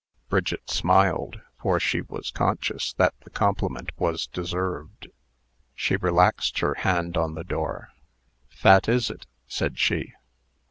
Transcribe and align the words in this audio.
Bridget 0.29 0.67
smiled, 0.67 1.41
for 1.61 1.79
she 1.79 2.01
was 2.01 2.31
conscious 2.31 2.91
that 2.93 3.13
the 3.19 3.29
compliment 3.29 3.91
was 3.97 4.25
deserved. 4.25 5.07
She 5.75 5.95
relaxed 5.95 6.57
her 6.57 6.73
hand 6.73 7.17
on 7.17 7.35
the 7.35 7.43
door. 7.43 7.89
"Fat 8.49 8.89
is 8.89 9.11
it?" 9.11 9.27
said 9.45 9.77
she. 9.77 10.13